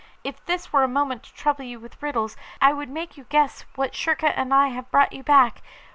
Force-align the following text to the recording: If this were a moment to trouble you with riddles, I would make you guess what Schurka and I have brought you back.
If 0.23 0.43
this 0.47 0.73
were 0.73 0.81
a 0.83 0.87
moment 0.87 1.21
to 1.21 1.33
trouble 1.35 1.63
you 1.63 1.79
with 1.79 2.01
riddles, 2.01 2.35
I 2.59 2.73
would 2.73 2.89
make 2.89 3.17
you 3.17 3.25
guess 3.25 3.65
what 3.75 3.93
Schurka 3.93 4.35
and 4.35 4.51
I 4.51 4.69
have 4.69 4.89
brought 4.89 5.13
you 5.13 5.21
back. 5.21 5.61